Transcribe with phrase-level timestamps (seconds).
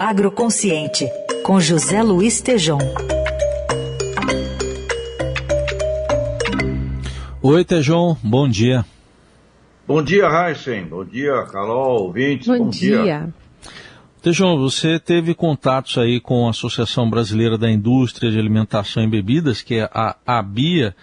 [0.00, 1.06] Agroconsciente,
[1.42, 2.78] com José Luiz Tejom.
[7.42, 8.84] Oi, Tejom, bom dia.
[9.86, 10.86] Bom dia, Heisen.
[10.86, 12.46] Bom dia, Carol, ouvintes.
[12.46, 13.02] Bom, bom dia.
[13.02, 13.34] dia.
[14.22, 19.60] Tejão, você teve contatos aí com a Associação Brasileira da Indústria de Alimentação e Bebidas,
[19.60, 20.96] que é a ABIA,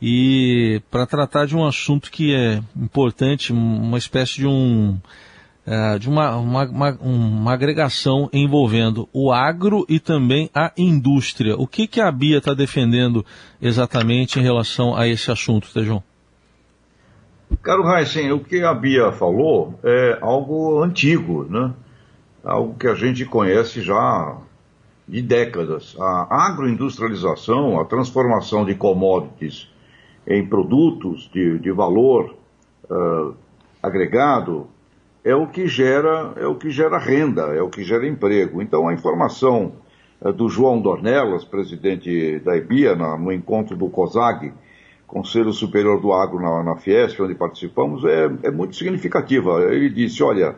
[0.00, 4.96] e para tratar de um assunto que é importante, uma espécie de um
[5.70, 11.56] é, de uma, uma, uma, uma, agregação envolvendo o agro e também a indústria.
[11.56, 13.22] O que, que a BIA está defendendo
[13.60, 16.02] exatamente em relação a esse assunto, Tejão?
[17.62, 21.74] Caro Heisen, o que a Bia falou é algo antigo, né?
[22.42, 24.38] algo que a gente conhece já
[25.06, 25.94] de décadas.
[26.00, 29.70] A agroindustrialização, a transformação de commodities
[30.26, 32.34] em produtos de, de valor
[32.90, 33.34] uh,
[33.82, 34.66] agregado,
[35.24, 38.62] é o que gera é o que gera renda, é o que gera emprego.
[38.62, 39.72] Então a informação
[40.20, 44.52] uh, do João Dornelas, presidente da IBIA, no encontro do COSAG,
[45.06, 49.62] Conselho Superior do Agro na, na Fiesp, onde participamos, é, é muito significativa.
[49.72, 50.56] Ele disse, olha,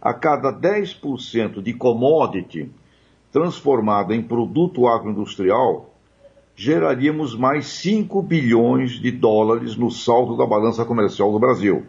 [0.00, 2.68] a cada 10% de commodity
[3.30, 5.94] transformada em produto agroindustrial,
[6.54, 11.86] geraríamos mais 5 bilhões de dólares no saldo da balança comercial do Brasil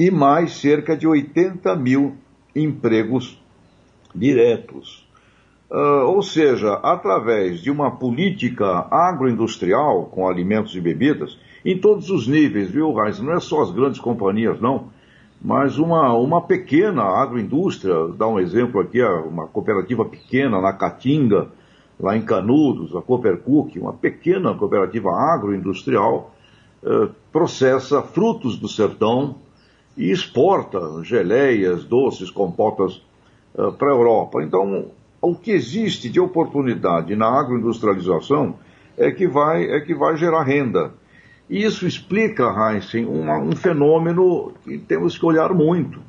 [0.00, 2.14] e mais cerca de 80 mil
[2.56, 3.38] empregos
[4.14, 5.06] diretos.
[5.70, 12.26] Uh, ou seja, através de uma política agroindustrial com alimentos e bebidas, em todos os
[12.26, 13.20] níveis, viu, Reis?
[13.20, 14.88] Não é só as grandes companhias, não
[15.38, 21.48] mas uma, uma pequena agroindústria, dá um exemplo aqui, uma cooperativa pequena na Caatinga,
[21.98, 26.34] lá em Canudos, a Coopercook, uma pequena cooperativa agroindustrial,
[26.82, 29.36] eh, processa frutos do sertão
[29.96, 33.02] e exporta geleias, doces, compotas
[33.56, 34.42] eh, para a Europa.
[34.42, 34.86] Então,
[35.20, 38.56] o que existe de oportunidade na agroindustrialização
[38.96, 40.92] é que vai, é que vai gerar renda.
[41.48, 46.00] E isso explica, Heisen, uma, um fenômeno que temos que olhar muito.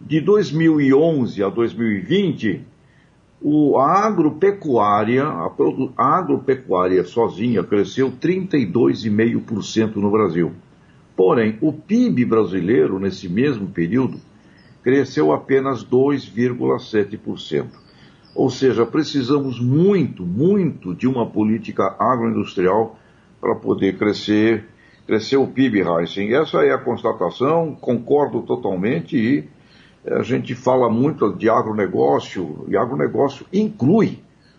[0.00, 2.62] De 2011 a 2020,
[3.40, 5.50] o, a agropecuária, a,
[5.96, 10.52] a agropecuária sozinha cresceu 32,5% no Brasil.
[11.16, 14.20] Porém, o PIB brasileiro, nesse mesmo período,
[14.82, 17.66] cresceu apenas 2,7%.
[18.34, 22.98] Ou seja, precisamos muito, muito de uma política agroindustrial
[23.40, 24.64] para poder crescer
[25.06, 26.34] cresceu o PIB, Heisen.
[26.34, 29.44] Essa é a constatação, concordo totalmente e
[30.06, 34.18] a gente fala muito de agronegócio e agronegócio inclui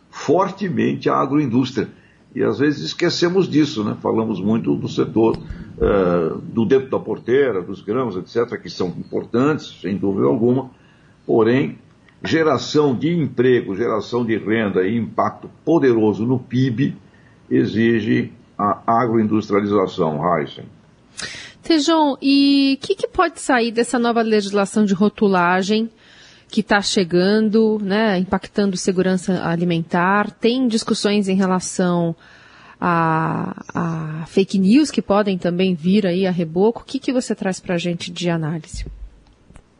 [0.09, 1.89] fortemente a agroindústria.
[2.35, 3.95] E às vezes esquecemos disso, né?
[4.01, 9.79] Falamos muito do setor uh, do dentro da porteira, dos grãos, etc., que são importantes,
[9.81, 10.69] sem dúvida alguma,
[11.25, 11.77] porém,
[12.21, 16.95] geração de emprego, geração de renda e impacto poderoso no PIB
[17.49, 20.65] exige a agroindustrialização, Heisen.
[21.63, 25.89] Tejão, e o que, que, pode sair dessa nova legislação de rotulagem
[26.49, 30.31] que está chegando, né, impactando segurança alimentar?
[30.31, 32.15] Tem discussões em relação
[32.79, 36.81] a, a fake news que podem também vir aí a reboco.
[36.81, 38.85] O que, que você traz para a gente de análise?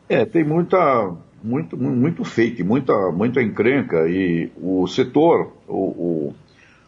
[0.07, 6.35] É, tem muita, muito, muito fake, muita, muita encrenca e o setor, o, o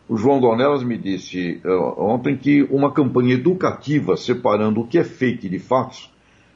[0.09, 5.03] o João Dornelas me disse uh, ontem que uma campanha educativa separando o que é
[5.03, 6.09] fake de fatos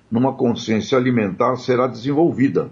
[0.09, 2.71] numa consciência alimentar será desenvolvida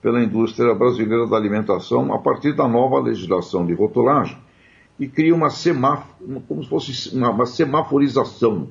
[0.00, 4.36] pela indústria brasileira da alimentação a partir da nova legislação de rotulagem
[4.98, 8.68] e cria uma semáforo, como se fosse uma, uma semaforização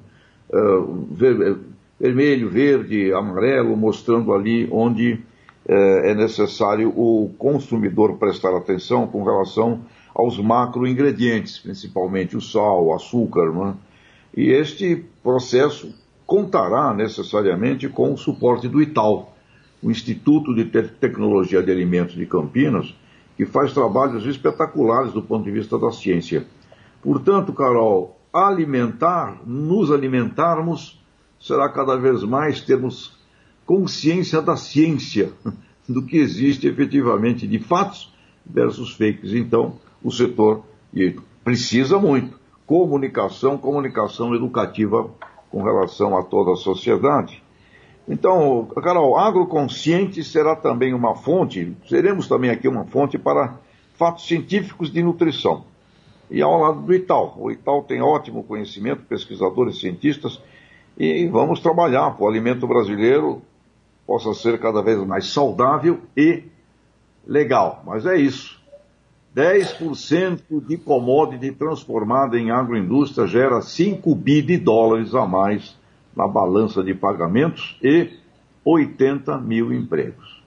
[0.49, 1.57] uh, ver,
[1.99, 5.71] vermelho, verde, amarelo, mostrando ali onde uh,
[6.03, 9.81] é necessário o consumidor prestar atenção com relação
[10.13, 13.51] aos macroingredientes, principalmente o sal, o açúcar.
[13.51, 13.73] Né?
[14.37, 15.93] E este processo
[16.27, 19.35] contará necessariamente com o suporte do ITAL,
[19.81, 22.93] o Instituto de Te Tecnologia de Alimentos de Campinas,
[23.37, 26.45] que faz trabalhos espetaculares do ponto de vista da ciência.
[27.01, 31.01] Portanto, Carol, alimentar, nos alimentarmos,
[31.39, 33.17] será cada vez mais termos
[33.65, 35.31] consciência da ciência,
[35.87, 38.13] do que existe efetivamente de fatos
[38.45, 39.33] versus fakes.
[39.33, 40.63] Então, o setor
[41.43, 42.37] precisa muito.
[42.65, 45.09] Comunicação, comunicação educativa
[45.49, 47.41] com relação a toda a sociedade.
[48.09, 53.55] Então, Carol, agroconsciente será também uma fonte, seremos também aqui uma fonte para
[53.93, 55.63] fatos científicos de nutrição.
[56.31, 57.33] E ao lado do Itaú.
[57.37, 60.41] O Itaú tem ótimo conhecimento, pesquisadores, cientistas,
[60.97, 63.41] e vamos trabalhar para o alimento brasileiro
[64.09, 66.41] possa ser cada vez mais saudável e
[67.27, 68.59] legal, mas é isso.
[69.35, 75.77] 10% de commodity transformada em agroindústria gera 5 bi de dólares a mais
[76.15, 78.11] na balança de pagamentos e
[78.65, 80.39] 80 mil empregos.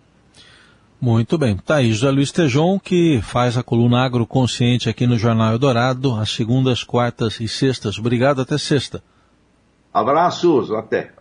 [1.00, 1.56] Muito bem.
[1.56, 6.31] Tá aí, José Luiz Tejon, que faz a coluna Agroconsciente aqui no Jornal Eldorado, às
[6.31, 7.99] segundas, quartas e sextas.
[7.99, 9.03] Obrigado, até sexta.
[9.93, 11.12] Abraços, até.